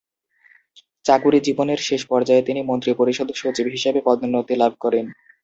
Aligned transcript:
চাকুরি 1.05 1.39
জীবনের 1.47 1.79
শেষ 1.87 2.01
পর্যায়ে 2.05 2.45
তিনি 2.47 2.61
মন্ত্রিপরিষদ 2.63 3.29
সচিব 3.35 3.65
হিসেবে 3.67 3.99
পদোন্নতি 4.05 4.53
লাভ 4.55 4.73
করেন। 4.79 5.05